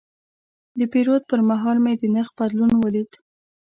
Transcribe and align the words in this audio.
د 0.79 0.81
پیرود 0.91 1.23
پر 1.29 1.39
مهال 1.49 1.77
مې 1.83 1.93
د 2.01 2.03
نرخ 2.15 2.29
بدلون 2.39 2.71
ولید. 2.77 3.11